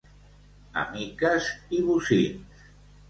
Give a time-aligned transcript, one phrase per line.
[0.83, 1.51] A miques
[1.81, 2.69] i bocins.